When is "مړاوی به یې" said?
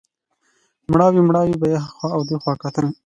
1.25-1.77